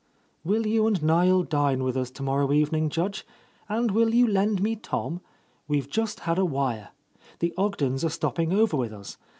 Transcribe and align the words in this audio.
—.I? 0.01 0.03
A 0.03 0.09
Lost 0.13 0.45
Lady 0.45 0.49
"Will 0.69 0.73
you 0.73 0.87
and 0.87 1.03
Niel 1.03 1.43
dine 1.43 1.83
with 1.83 1.95
us 1.95 2.09
tomorrow 2.09 2.51
evening, 2.51 2.89
Judge? 2.89 3.23
And 3.69 3.91
will 3.91 4.15
you 4.15 4.25
lend 4.27 4.59
me 4.59 4.75
Tom? 4.75 5.21
We've 5.67 5.91
just 5.91 6.21
had 6.21 6.39
a 6.39 6.43
wire. 6.45 6.89
The 7.37 7.53
Ogdens 7.55 8.03
are 8.03 8.09
stop 8.09 8.37
ping 8.37 8.51
over 8.51 8.75
with 8.75 8.93
us. 8.93 9.19